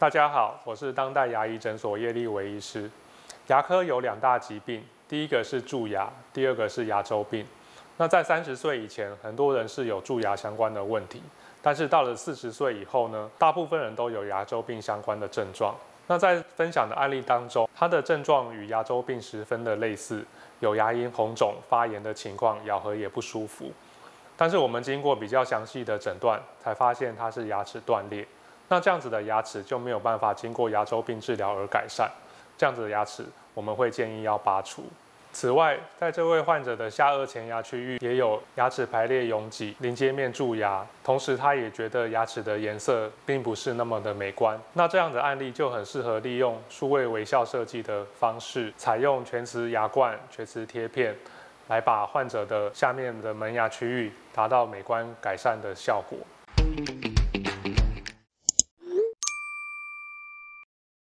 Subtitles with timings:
[0.00, 2.90] 大家好，我是当代牙医诊所叶立维医师。
[3.48, 7.46] 牙科有两大疾病，第一个是蛀牙，第二个是牙周病。
[7.98, 11.22] 那在三十岁以前，很多人是有蛀牙相关的问题，
[11.60, 15.74] 但是到了四十岁以后呢，大部分人都有牙周病相关的症状。
[16.06, 20.24] 那在分享的案例当中，它的症状与牙周病十分的类似，
[20.60, 23.70] 有牙龈红肿、发炎的情况，咬合也不舒服。
[24.34, 28.26] 但是我们经过比较详细的诊断，才发现它是牙齿断裂。
[28.70, 32.08] 那这样子的牙齿就没有办法经过牙周病治疗而改善，
[32.56, 34.84] 这样子的牙齿我们会建议要拔除。
[35.32, 44.56] 此外，在这位患者的下颚前牙区域也有牙齿排列拥挤、临接面蛀牙，同时他也觉得牙齿的颜色并不是那么的美观。
[44.74, 51.12] 那这样的案例就很适合利用数位微笑设计的方式，采用全瓷牙冠、全瓷贴片，
[51.66, 56.16] 来把患者的下面的门牙区域达到美观改善的效果。